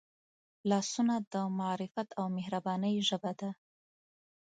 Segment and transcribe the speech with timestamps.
[0.69, 3.49] لاسونه د معرفت او مهربانۍ ژبه ده